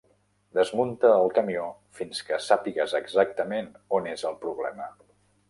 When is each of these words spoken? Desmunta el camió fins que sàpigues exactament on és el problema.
Desmunta 0.59 1.11
el 1.17 1.29
camió 1.35 1.65
fins 1.99 2.23
que 2.31 2.41
sàpigues 2.47 2.97
exactament 3.01 3.71
on 4.01 4.11
és 4.15 4.27
el 4.33 4.41
problema. 4.49 4.91